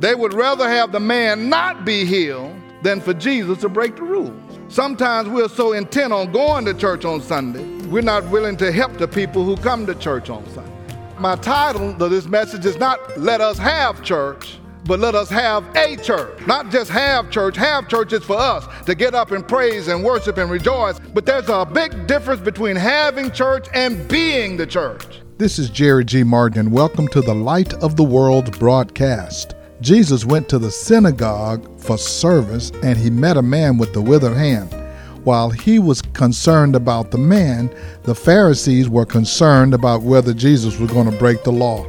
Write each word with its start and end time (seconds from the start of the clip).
They 0.00 0.14
would 0.14 0.32
rather 0.32 0.68
have 0.68 0.92
the 0.92 1.00
man 1.00 1.48
not 1.48 1.84
be 1.84 2.04
healed 2.04 2.54
than 2.82 3.00
for 3.00 3.12
Jesus 3.12 3.58
to 3.62 3.68
break 3.68 3.96
the 3.96 4.02
rules. 4.02 4.40
Sometimes 4.68 5.28
we're 5.28 5.48
so 5.48 5.72
intent 5.72 6.12
on 6.12 6.30
going 6.30 6.64
to 6.66 6.74
church 6.74 7.04
on 7.04 7.20
Sunday, 7.20 7.64
we're 7.88 8.02
not 8.02 8.24
willing 8.30 8.56
to 8.58 8.70
help 8.70 8.96
the 8.96 9.08
people 9.08 9.44
who 9.44 9.56
come 9.56 9.86
to 9.86 9.96
church 9.96 10.30
on 10.30 10.48
Sunday. 10.50 10.72
My 11.18 11.34
title 11.34 12.00
of 12.00 12.10
this 12.10 12.26
message 12.26 12.64
is 12.64 12.76
not 12.76 13.18
Let 13.18 13.40
Us 13.40 13.58
Have 13.58 14.04
Church, 14.04 14.58
but 14.84 15.00
let 15.00 15.16
us 15.16 15.28
have 15.30 15.64
a 15.74 15.96
church. 15.96 16.46
Not 16.46 16.70
just 16.70 16.92
have 16.92 17.28
church, 17.28 17.56
have 17.56 17.88
churches 17.88 18.22
for 18.22 18.38
us 18.38 18.68
to 18.84 18.94
get 18.94 19.16
up 19.16 19.32
and 19.32 19.46
praise 19.46 19.88
and 19.88 20.04
worship 20.04 20.38
and 20.38 20.48
rejoice. 20.48 21.00
But 21.12 21.26
there's 21.26 21.48
a 21.48 21.66
big 21.66 22.06
difference 22.06 22.40
between 22.40 22.76
having 22.76 23.32
church 23.32 23.66
and 23.74 24.06
being 24.06 24.56
the 24.56 24.66
church. 24.66 25.22
This 25.38 25.58
is 25.58 25.70
Jerry 25.70 26.04
G. 26.04 26.22
Martin, 26.22 26.60
and 26.60 26.72
welcome 26.72 27.08
to 27.08 27.20
the 27.20 27.34
Light 27.34 27.74
of 27.74 27.96
the 27.96 28.04
World 28.04 28.56
broadcast. 28.60 29.56
Jesus 29.80 30.24
went 30.24 30.48
to 30.48 30.58
the 30.58 30.72
synagogue 30.72 31.80
for 31.80 31.96
service 31.96 32.72
and 32.82 32.98
he 32.98 33.10
met 33.10 33.36
a 33.36 33.42
man 33.42 33.78
with 33.78 33.92
the 33.92 34.02
withered 34.02 34.36
hand. 34.36 34.74
While 35.22 35.50
he 35.50 35.78
was 35.78 36.02
concerned 36.02 36.74
about 36.74 37.12
the 37.12 37.18
man, 37.18 37.70
the 38.02 38.14
Pharisees 38.14 38.88
were 38.88 39.06
concerned 39.06 39.74
about 39.74 40.02
whether 40.02 40.34
Jesus 40.34 40.78
was 40.78 40.90
going 40.90 41.08
to 41.08 41.16
break 41.18 41.44
the 41.44 41.52
law. 41.52 41.86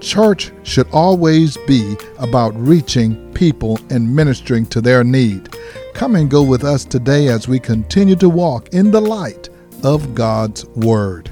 Church 0.00 0.50
should 0.62 0.88
always 0.92 1.58
be 1.66 1.96
about 2.18 2.54
reaching 2.56 3.32
people 3.34 3.78
and 3.90 4.14
ministering 4.14 4.64
to 4.66 4.80
their 4.80 5.04
need. 5.04 5.54
Come 5.92 6.16
and 6.16 6.30
go 6.30 6.42
with 6.42 6.64
us 6.64 6.84
today 6.84 7.28
as 7.28 7.48
we 7.48 7.58
continue 7.58 8.16
to 8.16 8.28
walk 8.28 8.68
in 8.72 8.90
the 8.90 9.00
light 9.00 9.50
of 9.82 10.14
God's 10.14 10.64
Word. 10.68 11.30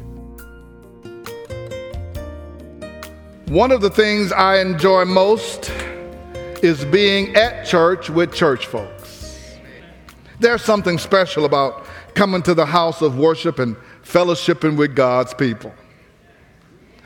One 3.49 3.71
of 3.71 3.81
the 3.81 3.91
things 3.91 4.33
I 4.33 4.59
enjoy 4.59 5.05
most 5.05 5.71
is 6.65 6.83
being 6.87 7.37
at 7.37 7.67
church 7.67 8.09
with 8.09 8.33
church 8.33 8.67
folks. 8.67 9.59
There's 10.41 10.63
something 10.63 10.97
special 10.97 11.45
about 11.45 11.85
coming 12.15 12.43
to 12.43 12.55
the 12.55 12.65
house 12.65 13.03
of 13.03 13.19
worship 13.19 13.59
and 13.59 13.77
fellowshipping 14.03 14.79
with 14.79 14.97
God's 14.97 15.35
people. 15.35 15.75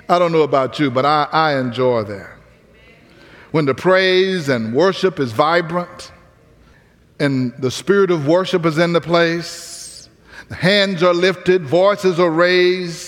I 0.08 0.20
don't 0.20 0.30
know 0.30 0.42
about 0.42 0.78
you, 0.78 0.92
but 0.92 1.04
I, 1.04 1.26
I 1.32 1.58
enjoy 1.58 2.04
that. 2.04 2.36
When 3.50 3.64
the 3.64 3.74
praise 3.74 4.48
and 4.48 4.72
worship 4.72 5.18
is 5.18 5.32
vibrant 5.32 6.12
and 7.18 7.52
the 7.58 7.72
spirit 7.72 8.12
of 8.12 8.28
worship 8.28 8.64
is 8.64 8.78
in 8.78 8.92
the 8.92 9.00
place, 9.00 10.08
the 10.48 10.54
hands 10.54 11.02
are 11.02 11.12
lifted, 11.12 11.64
voices 11.64 12.20
are 12.20 12.30
raised, 12.30 13.07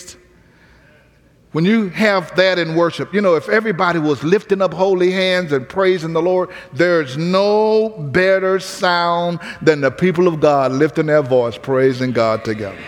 when 1.52 1.64
you 1.64 1.88
have 1.88 2.34
that 2.36 2.60
in 2.60 2.76
worship, 2.76 3.12
you 3.12 3.20
know, 3.20 3.34
if 3.34 3.48
everybody 3.48 3.98
was 3.98 4.22
lifting 4.22 4.62
up 4.62 4.72
holy 4.72 5.10
hands 5.10 5.50
and 5.50 5.68
praising 5.68 6.12
the 6.12 6.22
Lord, 6.22 6.50
there's 6.72 7.16
no 7.16 7.88
better 7.88 8.60
sound 8.60 9.40
than 9.60 9.80
the 9.80 9.90
people 9.90 10.28
of 10.28 10.38
God 10.38 10.70
lifting 10.70 11.06
their 11.06 11.22
voice, 11.22 11.58
praising 11.58 12.12
God 12.12 12.44
together. 12.44 12.78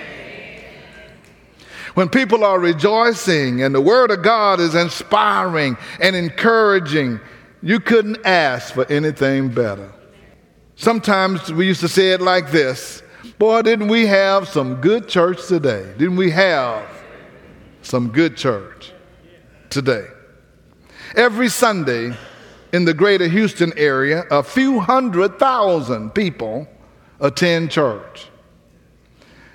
When 1.94 2.08
people 2.08 2.44
are 2.44 2.58
rejoicing 2.58 3.62
and 3.62 3.74
the 3.74 3.80
Word 3.80 4.12
of 4.12 4.22
God 4.22 4.60
is 4.60 4.76
inspiring 4.76 5.76
and 6.00 6.14
encouraging, 6.14 7.20
you 7.62 7.80
couldn't 7.80 8.24
ask 8.24 8.74
for 8.74 8.90
anything 8.90 9.48
better. 9.48 9.92
Sometimes 10.76 11.52
we 11.52 11.66
used 11.66 11.80
to 11.80 11.88
say 11.88 12.12
it 12.12 12.20
like 12.20 12.50
this 12.52 13.02
Boy, 13.38 13.62
didn't 13.62 13.88
we 13.88 14.06
have 14.06 14.48
some 14.48 14.80
good 14.80 15.08
church 15.08 15.48
today? 15.48 15.92
Didn't 15.98 16.16
we 16.16 16.30
have 16.30 16.88
some 17.82 18.08
good 18.08 18.36
church 18.36 18.92
today. 19.70 20.06
Every 21.16 21.48
Sunday 21.48 22.16
in 22.72 22.84
the 22.84 22.94
greater 22.94 23.28
Houston 23.28 23.72
area, 23.76 24.24
a 24.30 24.42
few 24.42 24.80
hundred 24.80 25.38
thousand 25.38 26.14
people 26.14 26.66
attend 27.20 27.70
church. 27.70 28.28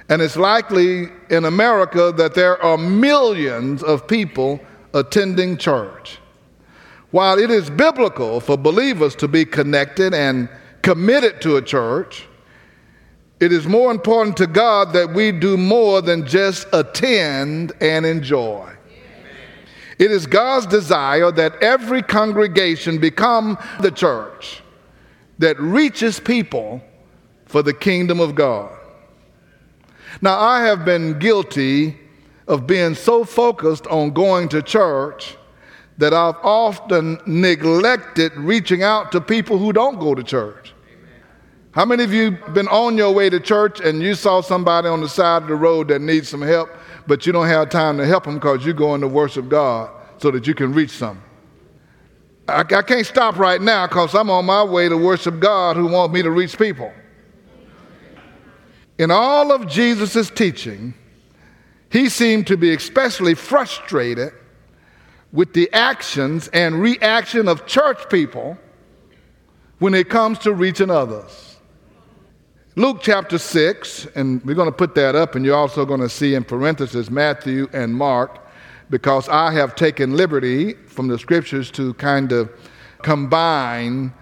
And 0.09 0.22
it's 0.22 0.38
likely 0.38 1.09
in 1.29 1.46
America 1.46 2.13
that 2.16 2.34
there 2.34 2.62
are 2.63 2.78
millions 2.78 3.84
of 3.84 4.07
people 4.07 4.59
attending 4.94 5.57
church. 5.57 6.19
While 7.12 7.40
it 7.40 7.50
is 7.50 7.69
biblical 7.69 8.40
for 8.40 8.57
believers 8.57 9.16
to 9.16 9.28
be 9.28 9.46
connected 9.46 10.13
and 10.13 10.50
committed 10.81 11.41
to 11.41 11.57
a 11.57 11.62
church, 11.62 12.28
it 13.40 13.52
is 13.52 13.68
more 13.68 13.92
important 13.92 14.38
to 14.38 14.48
God 14.48 14.94
that 14.94 15.14
we 15.14 15.31
do 15.31 15.58
more 15.58 16.02
than 16.02 16.25
just 16.25 16.68
attend 16.74 17.72
and 17.81 18.06
enjoy. 18.06 18.72
It 20.00 20.12
is 20.12 20.28
God's 20.28 20.68
desire 20.68 21.31
that 21.31 21.62
every 21.62 22.02
congregation 22.02 23.00
become 23.00 23.58
the 23.80 23.92
church 23.92 24.62
that 25.40 25.59
reaches 25.59 26.20
people 26.20 26.81
for 27.46 27.64
the 27.64 27.74
kingdom 27.74 28.20
of 28.20 28.36
God. 28.36 28.76
Now, 30.22 30.40
I 30.40 30.64
have 30.64 30.86
been 30.86 31.20
guilty 31.20 31.97
of 32.47 32.66
being 32.66 32.96
so 32.96 33.24
focused 33.24 33.86
on 33.88 34.12
going 34.12 34.50
to 34.50 34.62
church 34.62 35.36
that 35.97 36.14
I've 36.14 36.38
often 36.44 37.20
neglected 37.26 38.34
reaching 38.36 38.84
out 38.84 39.12
to 39.12 39.22
people 39.22 39.58
who 39.58 39.74
don't 39.74 40.00
go 40.00 40.16
to 40.16 40.24
church. 40.24 40.74
How 41.72 41.85
many 41.85 42.03
of 42.03 42.13
you 42.13 42.31
been 42.53 42.67
on 42.69 42.97
your 42.97 43.11
way 43.11 43.29
to 43.29 43.39
church 43.39 43.79
and 43.79 44.01
you 44.01 44.16
saw 44.16 44.41
somebody 44.41 44.88
on 44.88 45.01
the 45.01 45.09
side 45.09 45.44
of 45.44 45.47
the 45.47 45.55
road 45.55 45.89
that 45.89 46.01
needs 46.01 46.29
some 46.29 46.41
help, 46.41 46.69
but 47.05 47.25
you 47.25 47.31
don't 47.31 47.47
have 47.47 47.69
time 47.69 47.97
to 47.97 48.05
help 48.05 48.23
them 48.23 48.35
because 48.35 48.66
you're 48.66 48.73
going 48.73 49.01
to 49.01 49.07
worship 49.07 49.47
God 49.47 49.91
so 50.17 50.31
that 50.31 50.47
you 50.47 50.55
can 50.55 50.73
reach 50.73 50.97
them? 51.00 51.22
I, 52.47 52.61
I 52.61 52.81
can't 52.81 53.05
stop 53.05 53.38
right 53.38 53.61
now 53.61 53.88
because 53.88 54.16
I'm 54.16 54.29
on 54.29 54.45
my 54.45 54.63
way 54.63 54.89
to 54.89 54.97
worship 54.97 55.39
God 55.39 55.75
who 55.75 55.88
wants 55.88 56.13
me 56.13 56.23
to 56.23 56.31
reach 56.31 56.57
people. 56.57 56.91
In 58.97 59.11
all 59.11 59.51
of 59.51 59.67
Jesus' 59.67 60.29
teaching, 60.31 60.94
he 61.91 62.09
seemed 62.09 62.47
to 62.47 62.57
be 62.57 62.73
especially 62.73 63.35
frustrated 63.35 64.34
with 65.31 65.53
the 65.53 65.72
actions 65.72 66.47
and 66.49 66.81
reaction 66.81 67.47
of 67.47 67.67
church 67.67 68.09
people 68.09 68.57
when 69.79 69.94
it 69.94 70.09
comes 70.09 70.39
to 70.39 70.53
reaching 70.53 70.89
others. 70.89 71.47
Luke 72.78 73.00
chapter 73.02 73.40
6, 73.40 74.06
and 74.14 74.40
we're 74.46 74.54
going 74.54 74.68
to 74.68 74.72
put 74.72 74.94
that 74.94 75.16
up, 75.16 75.34
and 75.34 75.44
you're 75.44 75.58
also 75.58 75.84
going 75.84 76.00
to 76.00 76.08
see 76.08 76.36
in 76.36 76.44
parentheses 76.44 77.10
Matthew 77.10 77.68
and 77.74 77.92
Mark, 77.92 78.48
because 78.92 79.28
I 79.30 79.52
have 79.54 79.74
taken 79.74 80.16
liberty 80.16 80.76
from 80.86 81.08
the 81.08 81.18
scriptures 81.18 81.72
to 81.72 81.96
kind 81.96 82.32
of 82.32 82.52
combine 83.02 84.14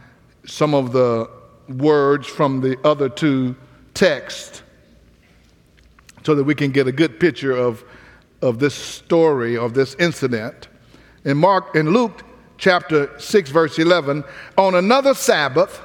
some 0.45 0.73
of 0.73 0.93
the 0.93 1.29
words 1.67 2.27
from 2.27 2.61
the 2.61 2.79
other 2.87 3.09
two 3.09 3.57
texts 3.93 4.63
so 6.23 6.33
that 6.33 6.45
we 6.45 6.55
can 6.55 6.71
get 6.71 6.87
a 6.87 6.93
good 6.93 7.19
picture 7.19 7.51
of, 7.51 7.83
of 8.41 8.59
this 8.59 8.73
story, 8.73 9.57
of 9.57 9.73
this 9.73 9.95
incident. 9.95 10.69
In 11.25 11.35
Mark, 11.35 11.75
in 11.75 11.89
Luke 11.89 12.23
chapter 12.57 13.19
6, 13.19 13.49
verse 13.49 13.77
11, 13.77 14.23
on 14.57 14.75
another 14.75 15.13
Sabbath, 15.13 15.81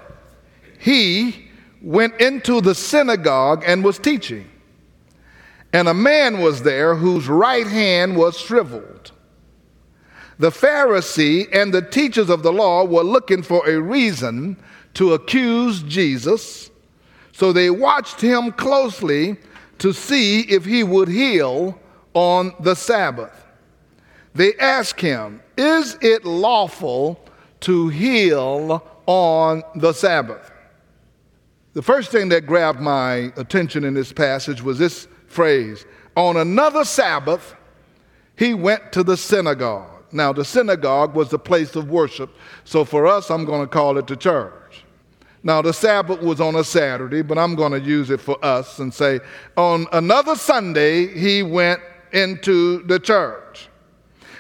he, 0.79 1.50
went 1.83 2.21
into 2.21 2.61
the 2.61 2.75
synagogue 2.75 3.65
and 3.67 3.83
was 3.83 3.99
teaching. 3.99 4.49
And 5.73 5.89
a 5.89 5.95
man 5.95 6.41
was 6.41 6.63
there 6.63 6.95
whose 6.95 7.29
right 7.29 7.67
hand 7.67 8.17
was 8.17 8.39
shriveled. 8.39 9.13
The 10.39 10.51
Pharisee 10.51 11.49
and 11.53 11.73
the 11.73 11.83
teachers 11.83 12.31
of 12.31 12.43
the 12.43 12.53
law 12.53 12.85
were 12.85 13.03
looking 13.03 13.43
for 13.43 13.69
a 13.69 13.81
reason 13.81 14.57
to 14.95 15.13
accuse 15.13 15.83
Jesus, 15.83 16.71
so 17.33 17.53
they 17.53 17.71
watched 17.71 18.21
him 18.21 18.51
closely 18.53 19.37
to 19.79 19.93
see 19.93 20.41
if 20.41 20.65
he 20.65 20.83
would 20.83 21.09
heal 21.09 21.79
on 22.15 22.55
the 22.61 22.75
Sabbath. 22.75 23.47
They 24.35 24.55
asked 24.55 25.01
him, 25.01 25.41
Is 25.57 25.97
it 26.01 26.25
lawful 26.25 27.25
to 27.61 27.89
heal 27.89 28.83
on 29.07 29.63
the 29.75 29.93
Sabbath? 29.93 30.51
The 31.73 31.83
first 31.83 32.11
thing 32.11 32.31
that 32.31 32.47
grabbed 32.47 32.81
my 32.81 33.33
attention 33.37 33.85
in 33.85 33.95
this 33.95 34.13
passage 34.13 34.61
was 34.61 34.79
this 34.79 35.07
phrase 35.29 35.85
On 36.17 36.37
another 36.37 36.85
Sabbath, 36.85 37.55
he 38.37 38.55
went 38.55 38.93
to 38.93 39.05
the 39.05 39.17
synagogue. 39.17 40.05
Now, 40.13 40.33
the 40.33 40.45
synagogue 40.45 41.15
was 41.15 41.31
the 41.31 41.39
place 41.39 41.77
of 41.77 41.89
worship, 41.89 42.35
so 42.65 42.85
for 42.85 43.07
us, 43.07 43.31
I'm 43.31 43.45
going 43.45 43.61
to 43.61 43.69
call 43.69 43.97
it 43.99 44.09
the 44.09 44.17
church. 44.17 44.83
Now, 45.45 45.63
the 45.63 45.73
Sabbath 45.73 46.21
was 46.21 46.41
on 46.41 46.57
a 46.57 46.65
Saturday, 46.65 47.23
but 47.23 47.39
I'm 47.39 47.55
going 47.55 47.73
to 47.73 47.81
use 47.81 48.11
it 48.11 48.21
for 48.21 48.45
us 48.45 48.81
and 48.81 48.93
say, 48.93 49.21
on 49.57 49.87
another 49.93 50.35
Sunday, 50.35 51.07
he 51.07 51.43
went 51.43 51.81
into 52.13 52.83
the 52.83 52.99
church. 52.99 53.69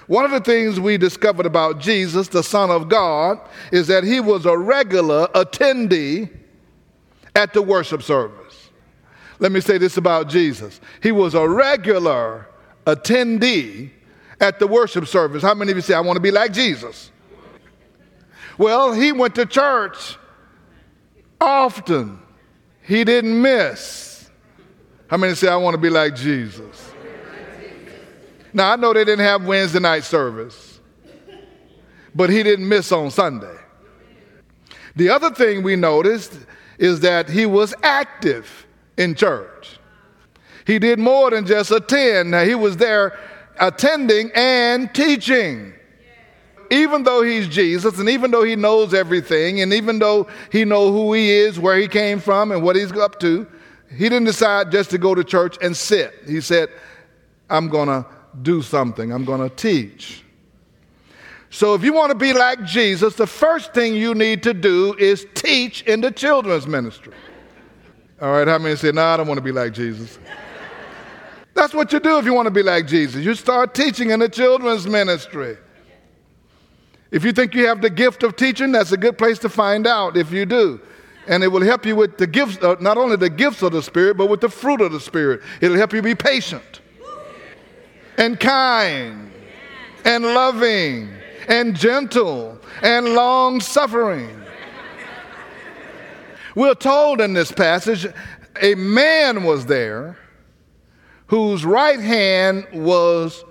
One 0.08 0.24
of 0.24 0.32
the 0.32 0.40
things 0.40 0.80
we 0.80 0.98
discovered 0.98 1.46
about 1.46 1.78
Jesus, 1.78 2.26
the 2.26 2.42
Son 2.42 2.68
of 2.68 2.88
God, 2.88 3.38
is 3.70 3.86
that 3.86 4.02
he 4.02 4.18
was 4.18 4.44
a 4.44 4.58
regular 4.58 5.28
attendee 5.28 6.39
at 7.34 7.52
the 7.52 7.62
worship 7.62 8.02
service. 8.02 8.70
Let 9.38 9.52
me 9.52 9.60
say 9.60 9.78
this 9.78 9.96
about 9.96 10.28
Jesus 10.28 10.80
He 11.02 11.12
was 11.12 11.34
a 11.34 11.48
regular 11.48 12.46
attendee 12.86 13.90
at 14.40 14.58
the 14.58 14.66
worship 14.66 15.06
service. 15.06 15.42
How 15.42 15.54
many 15.54 15.70
of 15.70 15.76
you 15.76 15.82
say, 15.82 15.94
I 15.94 16.00
want 16.00 16.16
to 16.16 16.20
be 16.20 16.30
like 16.30 16.52
Jesus? 16.52 17.10
Well, 18.58 18.92
he 18.92 19.12
went 19.12 19.34
to 19.36 19.46
church 19.46 20.16
often. 21.40 22.18
He 22.82 23.04
didn't 23.04 23.40
miss. 23.40 24.30
How 25.08 25.16
many 25.16 25.34
say, 25.34 25.48
I 25.48 25.56
want 25.56 25.74
to 25.74 25.80
be 25.80 25.90
like 25.90 26.14
Jesus? 26.14 26.92
Now, 28.52 28.72
I 28.72 28.76
know 28.76 28.92
they 28.92 29.04
didn't 29.04 29.24
have 29.24 29.44
Wednesday 29.44 29.78
night 29.78 30.04
service, 30.04 30.80
but 32.14 32.30
he 32.30 32.42
didn't 32.42 32.68
miss 32.68 32.90
on 32.92 33.10
Sunday. 33.10 33.56
The 34.96 35.08
other 35.08 35.30
thing 35.30 35.62
we 35.62 35.76
noticed 35.76 36.36
is 36.80 37.00
that 37.00 37.28
he 37.28 37.44
was 37.44 37.74
active 37.82 38.66
in 38.96 39.14
church. 39.14 39.78
He 40.66 40.78
did 40.78 40.98
more 40.98 41.30
than 41.30 41.46
just 41.46 41.70
attend. 41.70 42.30
Now, 42.30 42.42
he 42.42 42.54
was 42.54 42.78
there 42.78 43.18
attending 43.60 44.30
and 44.34 44.92
teaching. 44.94 45.74
Even 46.70 47.02
though 47.02 47.22
he's 47.22 47.48
Jesus 47.48 47.98
and 47.98 48.08
even 48.08 48.30
though 48.30 48.44
he 48.44 48.56
knows 48.56 48.94
everything 48.94 49.60
and 49.60 49.72
even 49.72 49.98
though 49.98 50.26
he 50.50 50.64
knows 50.64 50.92
who 50.92 51.12
he 51.12 51.30
is, 51.30 51.58
where 51.58 51.76
he 51.76 51.86
came 51.86 52.18
from 52.18 52.50
and 52.50 52.62
what 52.62 52.76
he's 52.76 52.92
up 52.92 53.20
to, 53.20 53.46
he 53.90 54.04
didn't 54.04 54.24
decide 54.24 54.70
just 54.70 54.90
to 54.90 54.98
go 54.98 55.14
to 55.14 55.22
church 55.22 55.58
and 55.60 55.76
sit. 55.76 56.14
He 56.26 56.40
said, 56.40 56.70
I'm 57.50 57.68
to 57.88 58.06
do 58.40 58.62
something. 58.62 59.12
I'm 59.12 59.24
to 59.40 59.54
teach. 59.54 60.24
So 61.50 61.74
if 61.74 61.82
you 61.82 61.92
want 61.92 62.10
to 62.10 62.16
be 62.16 62.32
like 62.32 62.64
Jesus, 62.64 63.16
the 63.16 63.26
first 63.26 63.74
thing 63.74 63.94
you 63.94 64.14
need 64.14 64.44
to 64.44 64.54
do 64.54 64.94
is 64.98 65.26
teach 65.34 65.82
in 65.82 66.00
the 66.00 66.12
children's 66.12 66.66
ministry. 66.66 67.12
All 68.22 68.32
right, 68.32 68.46
how 68.46 68.58
many 68.58 68.76
say, 68.76 68.92
no, 68.92 69.02
I 69.02 69.16
don't 69.16 69.26
want 69.26 69.38
to 69.38 69.42
be 69.42 69.52
like 69.52 69.72
Jesus? 69.72 70.18
That's 71.54 71.74
what 71.74 71.92
you 71.92 71.98
do 71.98 72.18
if 72.18 72.24
you 72.24 72.32
want 72.32 72.46
to 72.46 72.52
be 72.52 72.62
like 72.62 72.86
Jesus. 72.86 73.24
You 73.24 73.34
start 73.34 73.74
teaching 73.74 74.10
in 74.10 74.20
the 74.20 74.28
children's 74.28 74.86
ministry. 74.86 75.56
If 77.10 77.24
you 77.24 77.32
think 77.32 77.54
you 77.54 77.66
have 77.66 77.82
the 77.82 77.90
gift 77.90 78.22
of 78.22 78.36
teaching, 78.36 78.70
that's 78.70 78.92
a 78.92 78.96
good 78.96 79.18
place 79.18 79.40
to 79.40 79.48
find 79.48 79.86
out 79.86 80.16
if 80.16 80.30
you 80.30 80.46
do. 80.46 80.80
And 81.26 81.42
it 81.42 81.48
will 81.48 81.62
help 81.62 81.84
you 81.84 81.96
with 81.96 82.16
the 82.16 82.26
gifts, 82.26 82.58
uh, 82.62 82.76
not 82.80 82.96
only 82.96 83.16
the 83.16 83.28
gifts 83.28 83.62
of 83.62 83.72
the 83.72 83.82
Spirit, 83.82 84.16
but 84.16 84.26
with 84.26 84.40
the 84.40 84.48
fruit 84.48 84.80
of 84.80 84.92
the 84.92 85.00
Spirit. 85.00 85.42
It'll 85.60 85.76
help 85.76 85.92
you 85.92 86.00
be 86.00 86.14
patient 86.14 86.80
and 88.16 88.38
kind 88.38 89.32
and 90.04 90.24
loving 90.24 91.10
and 91.48 91.76
gentle 91.76 92.58
and 92.82 93.14
long 93.14 93.60
suffering. 93.60 94.36
We're 96.54 96.74
told 96.74 97.20
in 97.20 97.32
this 97.32 97.52
passage 97.52 98.06
a 98.60 98.74
man 98.74 99.44
was 99.44 99.66
there 99.66 100.18
whose 101.28 101.64
right 101.64 102.00
hand 102.00 102.66
was 102.72 103.44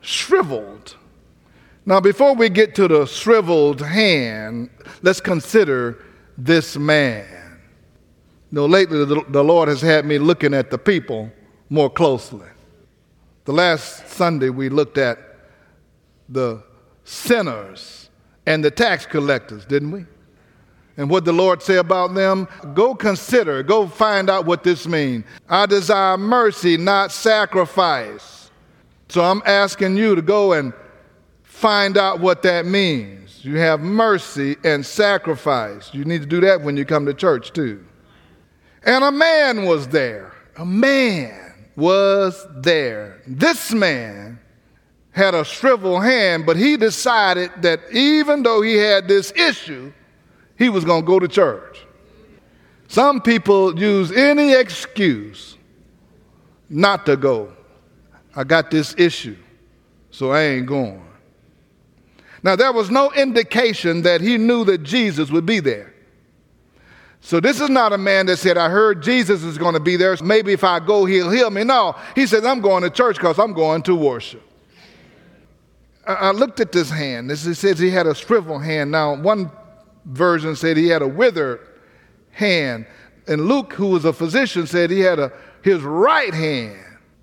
shriveled. 0.00 0.96
Now, 1.84 2.00
before 2.00 2.34
we 2.34 2.48
get 2.48 2.74
to 2.76 2.88
the 2.88 3.06
shriveled 3.06 3.80
hand, 3.80 4.70
let's 5.02 5.20
consider 5.20 6.02
this 6.38 6.76
man. 6.76 7.60
You 8.50 8.56
know, 8.56 8.66
lately 8.66 9.04
the, 9.04 9.24
the 9.28 9.44
Lord 9.44 9.68
has 9.68 9.82
had 9.82 10.04
me 10.04 10.18
looking 10.18 10.54
at 10.54 10.70
the 10.70 10.78
people 10.78 11.30
more 11.68 11.90
closely. 11.90 12.46
The 13.44 13.52
last 13.52 14.08
Sunday 14.08 14.50
we 14.50 14.68
looked 14.68 14.98
at 14.98 15.18
the 16.28 16.62
sinners 17.06 18.10
and 18.44 18.64
the 18.64 18.70
tax 18.70 19.06
collectors, 19.06 19.64
didn't 19.64 19.92
we? 19.92 20.04
And 20.96 21.10
what 21.10 21.24
the 21.24 21.32
Lord 21.32 21.62
say 21.62 21.76
about 21.76 22.14
them? 22.14 22.48
Go 22.74 22.94
consider, 22.94 23.62
go 23.62 23.86
find 23.86 24.28
out 24.30 24.46
what 24.46 24.64
this 24.64 24.86
means. 24.86 25.24
I 25.48 25.66
desire 25.66 26.16
mercy, 26.16 26.76
not 26.76 27.12
sacrifice. 27.12 28.50
So 29.08 29.22
I'm 29.22 29.42
asking 29.46 29.96
you 29.96 30.14
to 30.14 30.22
go 30.22 30.52
and 30.52 30.72
find 31.42 31.96
out 31.96 32.20
what 32.20 32.42
that 32.42 32.66
means. 32.66 33.44
You 33.44 33.58
have 33.58 33.80
mercy 33.80 34.56
and 34.64 34.84
sacrifice. 34.84 35.92
You 35.94 36.04
need 36.04 36.22
to 36.22 36.26
do 36.26 36.40
that 36.40 36.62
when 36.62 36.76
you 36.76 36.84
come 36.84 37.06
to 37.06 37.14
church 37.14 37.52
too. 37.52 37.84
And 38.82 39.04
a 39.04 39.12
man 39.12 39.64
was 39.64 39.88
there. 39.88 40.32
A 40.56 40.64
man 40.64 41.54
was 41.76 42.46
there. 42.56 43.20
This 43.26 43.72
man 43.72 44.40
had 45.16 45.34
a 45.34 45.44
shriveled 45.44 46.04
hand, 46.04 46.44
but 46.44 46.58
he 46.58 46.76
decided 46.76 47.50
that 47.62 47.80
even 47.90 48.42
though 48.42 48.60
he 48.60 48.76
had 48.76 49.08
this 49.08 49.32
issue, 49.34 49.90
he 50.58 50.68
was 50.68 50.84
going 50.84 51.02
to 51.02 51.06
go 51.06 51.18
to 51.18 51.26
church. 51.26 51.86
Some 52.88 53.22
people 53.22 53.78
use 53.78 54.12
any 54.12 54.52
excuse 54.52 55.56
not 56.68 57.06
to 57.06 57.16
go. 57.16 57.50
I 58.36 58.44
got 58.44 58.70
this 58.70 58.94
issue, 58.98 59.36
so 60.10 60.32
I 60.32 60.42
ain't 60.42 60.66
going. 60.66 61.02
Now, 62.42 62.54
there 62.54 62.72
was 62.72 62.90
no 62.90 63.10
indication 63.12 64.02
that 64.02 64.20
he 64.20 64.36
knew 64.36 64.66
that 64.66 64.82
Jesus 64.82 65.30
would 65.30 65.46
be 65.46 65.60
there. 65.60 65.94
So, 67.22 67.40
this 67.40 67.62
is 67.62 67.70
not 67.70 67.94
a 67.94 67.98
man 67.98 68.26
that 68.26 68.36
said, 68.36 68.58
I 68.58 68.68
heard 68.68 69.02
Jesus 69.02 69.42
is 69.42 69.56
going 69.56 69.74
to 69.74 69.80
be 69.80 69.96
there. 69.96 70.14
Maybe 70.22 70.52
if 70.52 70.62
I 70.62 70.78
go, 70.78 71.06
he'll 71.06 71.30
heal 71.30 71.50
me. 71.50 71.64
No, 71.64 71.96
he 72.14 72.26
said, 72.26 72.44
I'm 72.44 72.60
going 72.60 72.82
to 72.82 72.90
church 72.90 73.16
because 73.16 73.38
I'm 73.38 73.54
going 73.54 73.82
to 73.84 73.96
worship. 73.96 74.45
I 76.06 76.30
looked 76.30 76.60
at 76.60 76.72
this 76.72 76.90
hand. 76.90 77.28
This, 77.30 77.44
it 77.46 77.56
says 77.56 77.78
he 77.78 77.90
had 77.90 78.06
a 78.06 78.14
shriveled 78.14 78.62
hand. 78.62 78.90
Now, 78.90 79.14
one 79.14 79.50
version 80.04 80.54
said 80.54 80.76
he 80.76 80.88
had 80.88 81.02
a 81.02 81.08
withered 81.08 81.60
hand. 82.30 82.86
And 83.26 83.46
Luke, 83.48 83.72
who 83.72 83.88
was 83.88 84.04
a 84.04 84.12
physician, 84.12 84.66
said 84.66 84.90
he 84.90 85.00
had 85.00 85.18
a 85.18 85.32
his 85.62 85.82
right 85.82 86.32
hand 86.32 86.78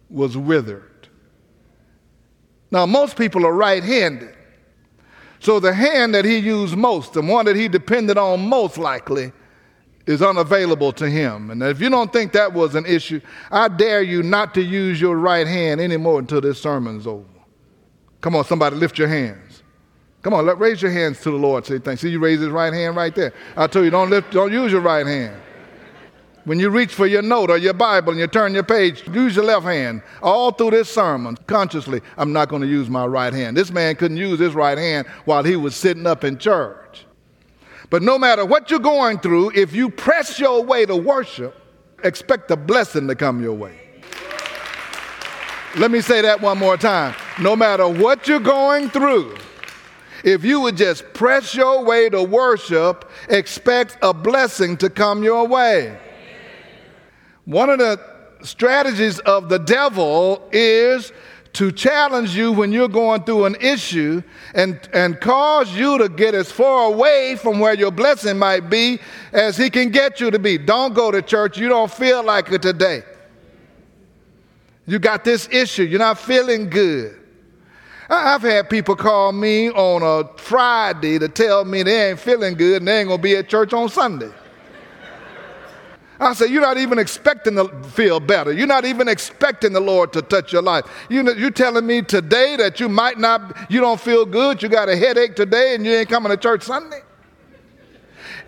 was 0.09 0.35
withered. 0.35 1.07
Now, 2.71 2.85
most 2.85 3.15
people 3.15 3.45
are 3.45 3.53
right-handed. 3.53 4.35
So 5.39 5.61
the 5.61 5.73
hand 5.73 6.13
that 6.13 6.25
he 6.25 6.37
used 6.37 6.75
most, 6.75 7.13
the 7.13 7.21
one 7.21 7.45
that 7.45 7.55
he 7.55 7.69
depended 7.69 8.17
on 8.17 8.47
most 8.47 8.77
likely, 8.77 9.31
is 10.05 10.21
unavailable 10.21 10.91
to 10.93 11.09
him. 11.09 11.51
And 11.51 11.63
if 11.63 11.79
you 11.79 11.89
don't 11.89 12.11
think 12.11 12.33
that 12.33 12.51
was 12.51 12.75
an 12.75 12.85
issue, 12.85 13.21
I 13.49 13.69
dare 13.69 14.01
you 14.01 14.23
not 14.23 14.53
to 14.55 14.61
use 14.61 14.99
your 14.99 15.15
right 15.15 15.47
hand 15.47 15.79
anymore 15.79 16.19
until 16.19 16.41
this 16.41 16.61
sermon's 16.61 17.07
over. 17.07 17.23
Come 18.23 18.37
on, 18.37 18.45
somebody, 18.45 18.77
lift 18.77 18.97
your 18.97 19.09
hands. 19.09 19.63
Come 20.21 20.33
on, 20.33 20.45
let, 20.45 20.57
raise 20.57 20.81
your 20.81 20.91
hands 20.91 21.19
to 21.23 21.31
the 21.31 21.35
Lord. 21.35 21.65
Say 21.65 21.77
thanks. 21.77 22.01
See, 22.01 22.09
you 22.09 22.19
raise 22.19 22.39
his 22.39 22.47
right 22.47 22.71
hand 22.71 22.95
right 22.95 23.13
there. 23.13 23.33
I 23.57 23.67
tell 23.67 23.83
you, 23.83 23.89
don't 23.89 24.09
lift, 24.09 24.31
don't 24.31 24.53
use 24.53 24.71
your 24.71 24.79
right 24.79 25.05
hand. 25.05 25.35
When 26.45 26.57
you 26.57 26.69
reach 26.69 26.93
for 26.93 27.05
your 27.05 27.21
note 27.21 27.49
or 27.49 27.57
your 27.57 27.73
Bible 27.73 28.11
and 28.11 28.19
you 28.19 28.27
turn 28.27 28.53
your 28.53 28.63
page, 28.63 29.05
use 29.09 29.35
your 29.35 29.43
left 29.43 29.65
hand. 29.65 30.03
All 30.21 30.51
through 30.51 30.69
this 30.69 30.89
sermon, 30.89 31.35
consciously, 31.47 31.99
I'm 32.15 32.31
not 32.31 32.47
going 32.47 32.61
to 32.61 32.67
use 32.67 32.89
my 32.89 33.05
right 33.05 33.33
hand. 33.33 33.57
This 33.57 33.71
man 33.71 33.97
couldn't 33.97 34.15
use 34.15 34.39
his 34.39 34.55
right 34.55 34.77
hand 34.77 35.05
while 35.25 35.43
he 35.43 35.57
was 35.57 35.75
sitting 35.75 36.07
up 36.07 36.23
in 36.23 36.37
church. 36.37 37.05
But 37.89 38.03
no 38.03 38.17
matter 38.17 38.45
what 38.45 38.71
you're 38.71 38.79
going 38.79 39.19
through, 39.19 39.51
if 39.53 39.73
you 39.73 39.89
press 39.89 40.39
your 40.39 40.63
way 40.63 40.85
to 40.85 40.95
worship, 40.95 41.57
expect 42.05 42.51
a 42.51 42.55
blessing 42.55 43.05
to 43.09 43.15
come 43.15 43.43
your 43.43 43.53
way. 43.53 43.77
Let 45.75 45.91
me 45.91 45.99
say 45.99 46.21
that 46.21 46.39
one 46.39 46.57
more 46.57 46.77
time. 46.77 47.15
No 47.41 47.55
matter 47.55 47.87
what 47.87 48.27
you're 48.27 48.39
going 48.39 48.89
through, 48.89 49.35
if 50.23 50.43
you 50.43 50.61
would 50.61 50.77
just 50.77 51.13
press 51.13 51.55
your 51.55 51.83
way 51.83 52.09
to 52.09 52.23
worship, 52.23 53.09
expect 53.27 53.97
a 54.01 54.13
blessing 54.13 54.77
to 54.77 54.89
come 54.89 55.23
your 55.23 55.47
way. 55.47 55.97
One 57.45 57.69
of 57.69 57.79
the 57.79 57.99
strategies 58.43 59.19
of 59.19 59.49
the 59.49 59.59
devil 59.59 60.47
is 60.51 61.11
to 61.53 61.71
challenge 61.71 62.35
you 62.35 62.51
when 62.51 62.71
you're 62.71 62.87
going 62.87 63.23
through 63.23 63.45
an 63.45 63.55
issue 63.61 64.23
and, 64.55 64.79
and 64.93 65.19
cause 65.21 65.71
you 65.75 65.97
to 65.99 66.09
get 66.09 66.33
as 66.33 66.51
far 66.51 66.87
away 66.87 67.35
from 67.35 67.59
where 67.59 67.75
your 67.75 67.91
blessing 67.91 68.39
might 68.39 68.69
be 68.69 68.99
as 69.33 69.55
he 69.55 69.69
can 69.69 69.89
get 69.89 70.19
you 70.19 70.31
to 70.31 70.39
be. 70.39 70.57
Don't 70.57 70.93
go 70.93 71.11
to 71.11 71.21
church. 71.21 71.57
You 71.57 71.69
don't 71.69 71.91
feel 71.91 72.23
like 72.23 72.51
it 72.51 72.61
today. 72.61 73.03
You 74.85 74.99
got 74.99 75.23
this 75.23 75.47
issue. 75.51 75.83
You're 75.83 75.99
not 75.99 76.17
feeling 76.17 76.69
good. 76.69 77.22
I've 78.09 78.41
had 78.41 78.69
people 78.69 78.95
call 78.95 79.31
me 79.31 79.69
on 79.69 80.01
a 80.03 80.27
Friday 80.37 81.19
to 81.19 81.29
tell 81.29 81.65
me 81.65 81.83
they 81.83 82.09
ain't 82.09 82.19
feeling 82.19 82.55
good 82.55 82.77
and 82.77 82.87
they 82.87 83.01
ain't 83.01 83.09
to 83.09 83.17
be 83.17 83.35
at 83.35 83.47
church 83.47 83.73
on 83.73 83.89
Sunday. 83.89 84.31
I 86.19 86.33
say, 86.33 86.47
you're 86.47 86.61
not 86.61 86.77
even 86.77 86.99
expecting 86.99 87.55
to 87.55 87.67
feel 87.83 88.19
better. 88.19 88.53
You're 88.53 88.67
not 88.67 88.85
even 88.85 89.07
expecting 89.07 89.73
the 89.73 89.79
Lord 89.79 90.13
to 90.13 90.21
touch 90.21 90.53
your 90.53 90.61
life. 90.61 90.85
You 91.09 91.33
you're 91.35 91.51
telling 91.51 91.85
me 91.85 92.01
today 92.01 92.55
that 92.57 92.79
you 92.79 92.87
might 92.87 93.17
not, 93.17 93.57
you 93.69 93.81
don't 93.81 93.99
feel 93.99 94.25
good, 94.25 94.61
you 94.63 94.69
got 94.69 94.89
a 94.89 94.95
headache 94.95 95.35
today, 95.35 95.75
and 95.75 95.85
you 95.85 95.91
ain't 95.91 96.09
coming 96.09 96.29
to 96.29 96.37
church 96.37 96.63
Sunday. 96.63 97.01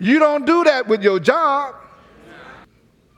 You 0.00 0.18
don't 0.18 0.46
do 0.46 0.64
that 0.64 0.86
with 0.86 1.02
your 1.02 1.18
job. 1.18 1.74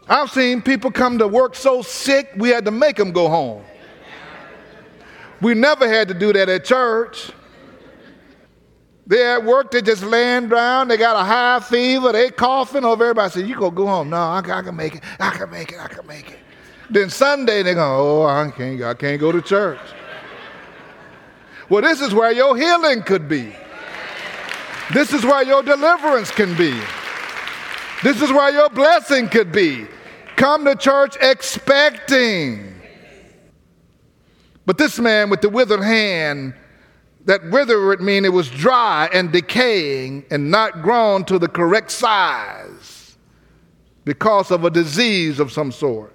I've 0.09 0.31
seen 0.31 0.63
people 0.63 0.91
come 0.91 1.19
to 1.19 1.29
work 1.29 1.55
so 1.55 1.83
sick, 1.83 2.31
we 2.37 2.49
had 2.49 2.65
to 2.65 2.71
make 2.71 2.97
them 2.97 3.13
go 3.13 3.29
home. 3.29 3.63
We 5.41 5.55
never 5.55 5.89
had 5.89 6.09
to 6.09 6.15
do 6.15 6.33
that 6.33 6.49
at 6.49 6.65
church. 6.65 7.31
They're 9.07 9.37
at 9.37 9.45
work, 9.45 9.71
they 9.71 9.81
just 9.81 10.03
laying 10.03 10.51
down, 10.51 10.89
they 10.89 10.99
got 10.99 11.17
a 11.17 11.25
high 11.25 11.61
fever, 11.61 12.13
they 12.13 12.31
coughing 12.31 12.85
over 12.85 13.05
everybody. 13.05 13.31
Said, 13.31 13.49
you 13.49 13.55
go 13.55 13.71
go 13.71 13.87
home. 13.87 14.11
No, 14.11 14.19
I, 14.19 14.39
I, 14.39 14.63
can 14.63 14.77
make 14.77 14.97
it. 14.97 15.03
I 15.19 15.31
can 15.31 15.51
make 15.51 15.73
it. 15.73 15.79
I 15.81 15.89
can 15.89 16.07
make 16.07 16.31
it. 16.31 16.39
Then 16.91 17.09
Sunday 17.09 17.63
they 17.63 17.73
go, 17.73 18.23
oh, 18.23 18.27
I 18.27 18.51
can't, 18.51 18.83
I 18.83 18.93
can't 18.93 19.19
go 19.19 19.33
to 19.33 19.41
church. 19.41 19.81
Well, 21.71 21.83
this 21.83 22.03
is 22.03 22.13
where 22.13 22.33
your 22.33 22.57
healing 22.57 23.03
could 23.03 23.29
be. 23.29 23.55
This 24.93 25.13
is 25.13 25.25
where 25.25 25.43
your 25.43 25.63
deliverance 25.63 26.31
can 26.31 26.57
be. 26.57 26.79
This 28.03 28.23
is 28.23 28.31
where 28.31 28.51
your 28.51 28.71
blessing 28.71 29.29
could 29.29 29.53
be. 29.53 29.87
Come 30.37 30.65
to 30.65 30.77
church 30.77 31.17
expecting. 31.21 32.68
But 34.69 34.77
this 34.77 34.99
man 34.99 35.31
with 35.31 35.41
the 35.41 35.49
withered 35.49 35.81
hand, 35.81 36.53
that 37.25 37.43
wither 37.51 37.87
would 37.87 38.03
mean 38.03 38.27
it 38.27 38.35
was 38.35 38.51
dry 38.51 39.09
and 39.15 39.33
decaying 39.33 40.27
and 40.31 40.51
not 40.51 40.83
grown 40.83 41.25
to 41.25 41.39
the 41.39 41.49
correct 41.49 41.91
size 41.91 43.17
because 44.05 44.51
of 44.51 44.67
a 44.67 44.71
disease 44.71 45.41
of 45.41 45.51
some 45.51 45.73
sort. 45.73 46.15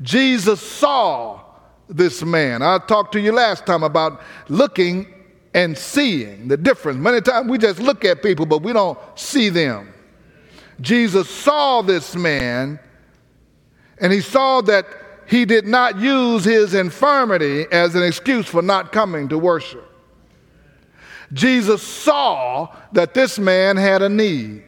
Jesus 0.00 0.62
saw 0.62 1.42
this 1.86 2.22
man. 2.22 2.62
I 2.62 2.78
talked 2.78 3.12
to 3.12 3.20
you 3.20 3.32
last 3.32 3.66
time 3.66 3.82
about 3.82 4.22
looking 4.48 5.06
and 5.52 5.76
seeing 5.76 6.48
the 6.48 6.56
difference. 6.56 6.96
Many 6.96 7.20
times 7.20 7.50
we 7.50 7.58
just 7.58 7.80
look 7.80 8.02
at 8.06 8.22
people, 8.22 8.46
but 8.46 8.62
we 8.62 8.72
don't 8.72 8.98
see 9.14 9.50
them. 9.50 9.92
Jesus 10.80 11.28
saw 11.28 11.82
this 11.82 12.16
man, 12.16 12.80
and 13.98 14.10
he 14.10 14.22
saw 14.22 14.62
that 14.62 14.86
he 15.28 15.44
did 15.44 15.66
not 15.66 15.98
use 15.98 16.44
his 16.44 16.74
infirmity 16.74 17.66
as 17.70 17.94
an 17.94 18.02
excuse 18.02 18.46
for 18.46 18.62
not 18.62 18.92
coming 18.92 19.28
to 19.28 19.38
worship. 19.38 19.90
Jesus 21.32 21.82
saw 21.82 22.74
that 22.92 23.14
this 23.14 23.38
man 23.38 23.76
had 23.76 24.02
a 24.02 24.08
need. 24.08 24.62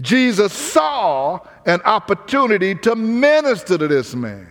Jesus 0.00 0.52
saw 0.52 1.40
an 1.66 1.80
opportunity 1.82 2.74
to 2.74 2.94
minister 2.94 3.78
to 3.78 3.88
this 3.88 4.14
man. 4.14 4.48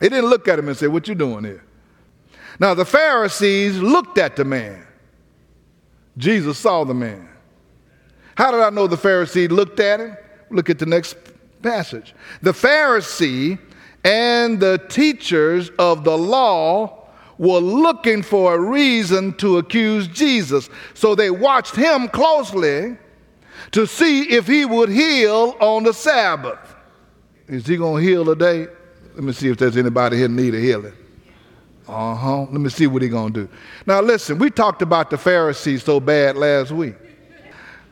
He 0.00 0.08
didn't 0.08 0.30
look 0.30 0.46
at 0.46 0.58
him 0.58 0.68
and 0.68 0.76
say, 0.76 0.86
What 0.86 1.08
you 1.08 1.14
doing 1.14 1.44
here? 1.44 1.64
Now 2.60 2.74
the 2.74 2.84
Pharisees 2.84 3.78
looked 3.78 4.18
at 4.18 4.36
the 4.36 4.44
man. 4.44 4.86
Jesus 6.16 6.58
saw 6.58 6.84
the 6.84 6.94
man. 6.94 7.28
How 8.36 8.50
did 8.50 8.60
I 8.60 8.70
know 8.70 8.86
the 8.86 8.96
Pharisee 8.96 9.50
looked 9.50 9.80
at 9.80 10.00
him? 10.00 10.16
Look 10.50 10.70
at 10.70 10.78
the 10.78 10.86
next 10.86 11.16
passage. 11.62 12.14
The 12.42 12.52
Pharisee 12.52 13.58
and 14.04 14.60
the 14.60 14.78
teachers 14.88 15.70
of 15.78 16.04
the 16.04 16.16
law 16.16 17.06
were 17.38 17.58
looking 17.58 18.22
for 18.22 18.54
a 18.54 18.60
reason 18.60 19.32
to 19.34 19.58
accuse 19.58 20.08
Jesus. 20.08 20.68
So 20.94 21.14
they 21.14 21.30
watched 21.30 21.76
him 21.76 22.08
closely 22.08 22.96
to 23.70 23.86
see 23.86 24.22
if 24.30 24.46
he 24.46 24.64
would 24.64 24.88
heal 24.88 25.56
on 25.60 25.84
the 25.84 25.92
Sabbath. 25.92 26.58
Is 27.46 27.66
he 27.66 27.76
going 27.76 28.02
to 28.02 28.08
heal 28.08 28.24
today? 28.24 28.66
Let 29.14 29.24
me 29.24 29.32
see 29.32 29.48
if 29.48 29.56
there's 29.56 29.76
anybody 29.76 30.16
here 30.16 30.28
need 30.28 30.54
of 30.54 30.60
healing. 30.60 30.92
Uh 31.88 32.14
huh. 32.14 32.40
Let 32.42 32.60
me 32.60 32.68
see 32.68 32.86
what 32.86 33.02
he's 33.02 33.10
going 33.10 33.32
to 33.32 33.46
do. 33.46 33.48
Now, 33.86 34.00
listen, 34.00 34.38
we 34.38 34.50
talked 34.50 34.82
about 34.82 35.10
the 35.10 35.16
Pharisees 35.16 35.82
so 35.82 36.00
bad 36.00 36.36
last 36.36 36.70
week. 36.70 36.94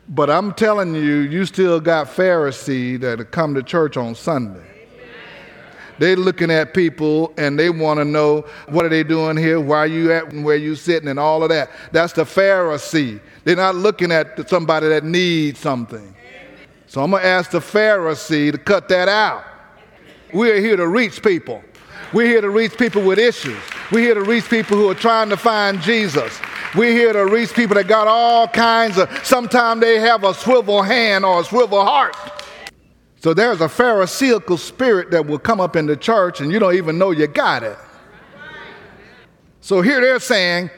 But 0.09 0.29
I'm 0.29 0.53
telling 0.53 0.95
you, 0.95 1.01
you 1.01 1.45
still 1.45 1.79
got 1.79 2.09
Pharisees 2.09 3.01
that 3.01 3.31
come 3.31 3.53
to 3.55 3.63
church 3.63 3.97
on 3.97 4.15
Sunday. 4.15 4.63
They're 5.99 6.15
looking 6.15 6.51
at 6.51 6.73
people 6.73 7.33
and 7.37 7.57
they 7.57 7.69
want 7.69 7.99
to 7.99 8.05
know 8.05 8.45
what 8.69 8.85
are 8.85 8.89
they 8.89 9.03
doing 9.03 9.35
here, 9.35 9.59
why 9.59 9.79
are 9.79 9.87
you 9.87 10.11
at 10.11 10.31
and 10.31 10.45
where 10.45 10.55
you 10.55 10.75
sitting 10.75 11.09
and 11.09 11.19
all 11.19 11.43
of 11.43 11.49
that. 11.49 11.71
That's 11.91 12.13
the 12.13 12.23
Pharisee. 12.23 13.19
They're 13.43 13.55
not 13.55 13.75
looking 13.75 14.11
at 14.11 14.47
somebody 14.47 14.89
that 14.89 15.03
needs 15.03 15.59
something. 15.59 16.15
So 16.85 17.03
I'm 17.03 17.11
going 17.11 17.23
to 17.23 17.27
ask 17.27 17.51
the 17.51 17.59
Pharisee 17.59 18.51
to 18.51 18.57
cut 18.57 18.87
that 18.89 19.09
out. 19.09 19.43
We're 20.33 20.61
here 20.61 20.75
to 20.77 20.87
reach 20.87 21.23
people. 21.23 21.63
We're 22.13 22.27
here 22.27 22.41
to 22.41 22.49
reach 22.49 22.77
people 22.77 23.01
with 23.01 23.19
issues. 23.19 23.57
We're 23.91 24.01
here 24.01 24.13
to 24.13 24.23
reach 24.23 24.49
people 24.49 24.77
who 24.77 24.89
are 24.89 24.95
trying 24.95 25.29
to 25.29 25.37
find 25.37 25.81
Jesus. 25.81 26.39
We're 26.75 26.91
here 26.91 27.13
to 27.13 27.25
reach 27.25 27.53
people 27.53 27.75
that 27.75 27.87
got 27.87 28.07
all 28.07 28.47
kinds 28.47 28.97
of, 28.97 29.09
sometimes 29.23 29.81
they 29.81 29.99
have 29.99 30.23
a 30.23 30.33
swivel 30.33 30.81
hand 30.81 31.25
or 31.25 31.41
a 31.41 31.43
swivel 31.43 31.83
heart. 31.83 32.15
So 33.19 33.33
there's 33.33 33.61
a 33.61 33.69
Pharisaical 33.69 34.57
spirit 34.57 35.11
that 35.11 35.25
will 35.25 35.39
come 35.39 35.59
up 35.59 35.75
in 35.75 35.85
the 35.85 35.97
church 35.97 36.39
and 36.41 36.51
you 36.51 36.59
don't 36.59 36.75
even 36.75 36.97
know 36.97 37.11
you 37.11 37.27
got 37.27 37.63
it. 37.63 37.77
So 39.61 39.81
here 39.81 39.99
they're 39.99 40.19
saying, 40.19 40.69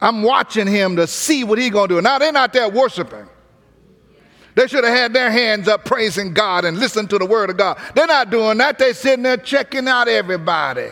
I'm 0.00 0.22
watching 0.22 0.66
him 0.66 0.96
to 0.96 1.06
see 1.06 1.44
what 1.44 1.58
he's 1.58 1.70
going 1.70 1.88
to 1.88 1.96
do. 1.96 2.02
Now 2.02 2.18
they're 2.18 2.32
not 2.32 2.52
there 2.52 2.68
worshiping. 2.68 3.26
They 4.54 4.66
should 4.66 4.84
have 4.84 4.94
had 4.94 5.12
their 5.12 5.30
hands 5.30 5.66
up 5.66 5.84
praising 5.84 6.32
God 6.32 6.64
and 6.64 6.78
listening 6.78 7.08
to 7.08 7.18
the 7.18 7.26
word 7.26 7.50
of 7.50 7.56
God. 7.56 7.78
They're 7.94 8.06
not 8.06 8.30
doing 8.30 8.58
that. 8.58 8.78
They're 8.78 8.94
sitting 8.94 9.22
there 9.22 9.36
checking 9.36 9.88
out 9.88 10.06
everybody. 10.06 10.90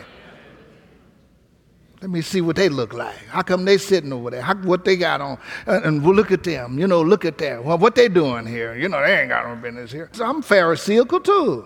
Let 2.03 2.09
me 2.09 2.19
see 2.19 2.41
what 2.41 2.57
they 2.57 2.67
look 2.67 2.91
like. 2.91 3.15
How 3.29 3.43
come 3.43 3.63
they 3.63 3.77
sitting 3.77 4.11
over 4.11 4.29
there? 4.29 4.41
How, 4.41 4.55
what 4.55 4.83
they 4.83 4.97
got 4.97 5.21
on? 5.21 5.37
And, 5.65 5.85
and 5.85 6.03
look 6.05 6.31
at 6.31 6.43
them. 6.43 6.77
You 6.77 6.85
know, 6.85 7.01
look 7.01 7.23
at 7.23 7.37
that. 7.37 7.63
Well, 7.63 7.77
what 7.77 7.95
they 7.95 8.09
doing 8.09 8.45
here? 8.45 8.75
You 8.75 8.89
know, 8.89 9.01
they 9.01 9.21
ain't 9.21 9.29
got 9.29 9.47
no 9.47 9.55
business 9.55 9.89
here. 9.93 10.09
So 10.11 10.25
I'm 10.25 10.41
Pharisaical 10.41 11.21
too. 11.21 11.65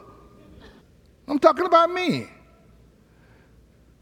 I'm 1.28 1.40
talking 1.40 1.66
about 1.66 1.92
me. 1.92 2.28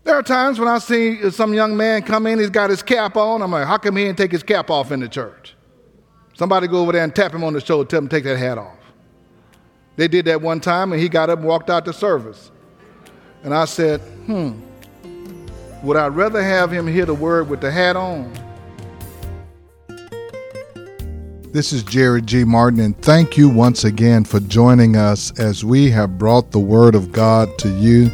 There 0.04 0.14
are 0.14 0.22
times 0.22 0.60
when 0.60 0.68
I 0.68 0.80
see 0.80 1.32
some 1.32 1.54
young 1.54 1.78
man 1.78 2.04
come 2.04 2.28
in, 2.28 2.40
he's 2.40 2.50
got 2.50 2.70
his 2.70 2.84
cap 2.84 3.16
on. 3.16 3.42
I'm 3.42 3.52
like, 3.52 3.66
how 3.66 3.78
come 3.78 3.96
he 3.96 4.04
didn't 4.04 4.18
take 4.18 4.34
his 4.34 4.44
cap 4.44 4.70
off 4.70 4.92
in 4.92 5.00
the 5.00 5.08
church? 5.08 5.56
Somebody 6.34 6.68
go 6.68 6.82
over 6.82 6.92
there 6.92 7.06
and 7.06 7.16
tap 7.16 7.34
him 7.34 7.46
on 7.46 7.54
the 7.54 7.62
shoulder, 7.62 7.88
tell 7.88 8.00
him 8.00 8.10
take 8.10 8.26
that 8.26 8.38
hat 8.38 8.58
off. 8.58 8.76
They 9.96 10.10
did 10.10 10.26
that 10.26 10.42
one 10.42 10.60
time, 10.60 10.92
and 10.92 11.02
he 11.02 11.08
got 11.08 11.30
up 11.30 11.40
and 11.40 11.48
walked 11.48 11.70
out 11.70 11.86
the 11.86 11.94
service. 11.94 12.52
And 13.44 13.54
I 13.54 13.64
said, 13.64 14.02
hmm, 14.26 14.60
would 15.84 15.98
I 15.98 16.08
rather 16.08 16.44
have 16.44 16.72
him 16.72 16.88
hear 16.88 17.06
the 17.06 17.14
word 17.14 17.50
with 17.50 17.62
the 17.62 17.72
hat 17.72 17.96
on? 17.96 18.32
This 21.52 21.72
is 21.72 21.84
Jerry 21.84 22.22
G. 22.22 22.44
Martin, 22.44 22.82
and 22.82 22.98
thank 23.02 23.38
you 23.38 23.48
once 23.48 23.86
again 23.86 24.26
for 24.26 24.42
joining 24.42 24.98
us 24.98 25.32
as 25.40 25.64
we 25.64 25.90
have 25.92 26.18
brought 26.18 26.52
the 26.52 26.60
Word 26.60 26.96
of 26.96 27.14
God 27.14 27.58
to 27.60 27.70
you. 27.70 28.12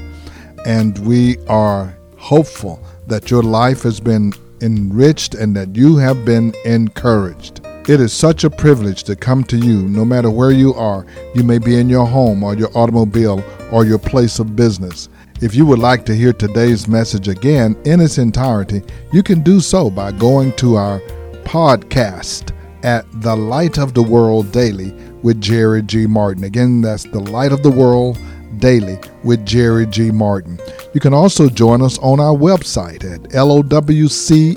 And 0.63 0.95
we 0.99 1.37
are 1.47 1.97
hopeful 2.17 2.83
that 3.07 3.31
your 3.31 3.41
life 3.41 3.81
has 3.81 3.99
been 3.99 4.33
enriched 4.61 5.33
and 5.33 5.55
that 5.55 5.75
you 5.75 5.97
have 5.97 6.23
been 6.23 6.53
encouraged. 6.65 7.61
It 7.89 7.99
is 7.99 8.13
such 8.13 8.43
a 8.43 8.49
privilege 8.51 9.03
to 9.05 9.15
come 9.15 9.43
to 9.45 9.57
you 9.57 9.87
no 9.89 10.05
matter 10.05 10.29
where 10.29 10.51
you 10.51 10.75
are. 10.75 11.07
You 11.33 11.43
may 11.43 11.57
be 11.57 11.79
in 11.79 11.89
your 11.89 12.05
home 12.05 12.43
or 12.43 12.53
your 12.53 12.69
automobile 12.77 13.43
or 13.71 13.85
your 13.85 13.97
place 13.97 14.37
of 14.37 14.55
business. 14.55 15.09
If 15.41 15.55
you 15.55 15.65
would 15.65 15.79
like 15.79 16.05
to 16.05 16.13
hear 16.15 16.33
today's 16.33 16.87
message 16.87 17.27
again 17.27 17.75
in 17.83 17.99
its 17.99 18.19
entirety, 18.19 18.83
you 19.11 19.23
can 19.23 19.41
do 19.41 19.59
so 19.59 19.89
by 19.89 20.11
going 20.11 20.51
to 20.57 20.75
our 20.75 20.99
podcast 21.43 22.55
at 22.83 23.07
The 23.23 23.35
Light 23.35 23.79
of 23.79 23.95
the 23.95 24.03
World 24.03 24.51
Daily 24.51 24.91
with 25.23 25.41
Jerry 25.41 25.81
G. 25.81 26.05
Martin. 26.05 26.43
Again, 26.43 26.81
that's 26.81 27.05
The 27.05 27.21
Light 27.21 27.51
of 27.51 27.63
the 27.63 27.71
World 27.71 28.19
Daily 28.59 28.99
with 29.23 29.43
Jerry 29.43 29.87
G. 29.87 30.11
Martin. 30.11 30.59
You 30.93 30.99
can 30.99 31.15
also 31.15 31.49
join 31.49 31.81
us 31.81 31.97
on 31.99 32.19
our 32.19 32.35
website 32.35 33.03
at 33.03 33.23
lowcf.org. 33.31 34.55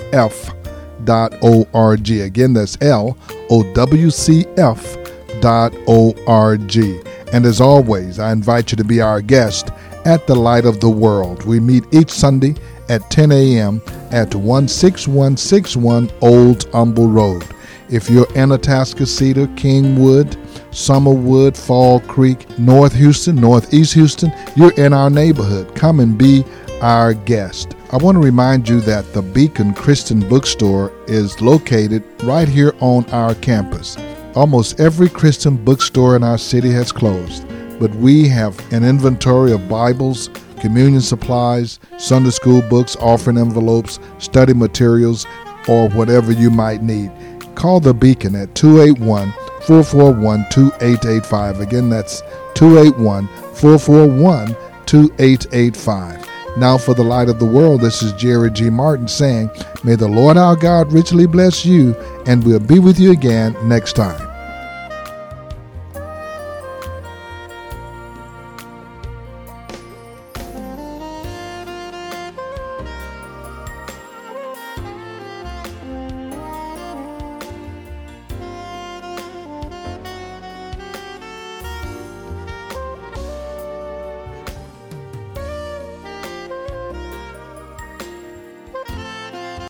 Again, 2.11 2.53
that's 2.53 2.77
L 2.81 3.17
O 3.49 3.73
W 3.73 4.09
C 4.11 4.45
F 4.57 4.97
dot 5.41 5.73
O-R-G. 5.87 7.01
And 7.33 7.45
as 7.45 7.59
always, 7.59 8.19
I 8.19 8.31
invite 8.31 8.71
you 8.71 8.77
to 8.77 8.83
be 8.83 9.01
our 9.01 9.21
guest 9.21 9.71
at 10.05 10.27
the 10.27 10.35
Light 10.35 10.65
of 10.65 10.79
the 10.79 10.89
World. 10.89 11.45
We 11.45 11.59
meet 11.59 11.83
each 11.91 12.11
Sunday 12.11 12.55
at 12.89 13.09
10 13.09 13.31
a.m. 13.31 13.81
at 14.11 14.31
16161 14.31 16.11
Old 16.21 16.69
Humble 16.71 17.07
Road. 17.07 17.45
If 17.89 18.09
you're 18.09 18.31
in 18.35 18.49
Cedar, 18.49 19.47
Kingwood, 19.47 20.35
Summerwood, 20.71 21.57
Fall 21.57 21.99
Creek, 22.01 22.47
North 22.57 22.93
Houston, 22.93 23.35
Northeast 23.35 23.93
Houston, 23.93 24.31
you're 24.55 24.73
in 24.73 24.93
our 24.93 25.09
neighborhood. 25.09 25.75
Come 25.75 25.99
and 25.99 26.17
be 26.17 26.43
our 26.81 27.13
guest. 27.13 27.75
I 27.91 27.97
want 27.97 28.15
to 28.15 28.21
remind 28.21 28.67
you 28.67 28.81
that 28.81 29.13
the 29.13 29.21
Beacon 29.21 29.73
Christian 29.73 30.27
Bookstore 30.27 30.91
is 31.07 31.39
located 31.41 32.03
right 32.23 32.47
here 32.47 32.73
on 32.79 33.05
our 33.11 33.35
campus. 33.35 33.97
Almost 34.35 34.79
every 34.79 35.07
Christian 35.07 35.55
bookstore 35.55 36.15
in 36.17 36.23
our 36.23 36.37
city 36.37 36.69
has 36.71 36.91
closed 36.91 37.45
but 37.79 37.93
we 37.95 38.27
have 38.27 38.59
an 38.71 38.83
inventory 38.83 39.51
of 39.51 39.69
Bibles, 39.69 40.29
communion 40.59 41.01
supplies, 41.01 41.79
Sunday 41.97 42.29
school 42.29 42.61
books, 42.63 42.95
offering 42.97 43.37
envelopes, 43.37 43.99
study 44.17 44.53
materials, 44.53 45.25
or 45.67 45.89
whatever 45.89 46.31
you 46.31 46.49
might 46.49 46.81
need. 46.81 47.11
Call 47.55 47.79
the 47.79 47.93
Beacon 47.93 48.35
at 48.35 48.53
281 48.55 49.31
441 49.65 50.45
2885. 50.51 51.59
Again, 51.61 51.89
that's 51.89 52.21
281 52.55 53.27
441 53.55 54.55
2885. 54.85 56.27
Now, 56.57 56.77
for 56.77 56.93
the 56.93 57.03
light 57.03 57.27
of 57.27 57.39
the 57.39 57.45
world, 57.45 57.81
this 57.81 58.01
is 58.01 58.13
Jerry 58.13 58.49
G. 58.49 58.69
Martin 58.69 59.07
saying, 59.07 59.49
May 59.83 59.95
the 59.95 60.07
Lord 60.07 60.37
our 60.37 60.55
God 60.55 60.93
richly 60.93 61.25
bless 61.25 61.65
you, 61.65 61.93
and 62.25 62.43
we'll 62.43 62.59
be 62.59 62.79
with 62.79 62.97
you 62.97 63.11
again 63.11 63.55
next 63.67 63.93
time. 63.93 64.24